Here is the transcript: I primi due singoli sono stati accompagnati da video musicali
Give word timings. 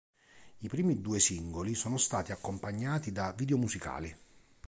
I 0.61 0.67
primi 0.67 0.99
due 0.99 1.19
singoli 1.19 1.75
sono 1.75 1.97
stati 1.99 2.31
accompagnati 2.31 3.11
da 3.11 3.33
video 3.33 3.57
musicali 3.57 4.11